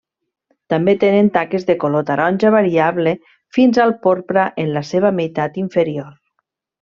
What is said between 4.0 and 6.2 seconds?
porpra en la seva meitat inferior.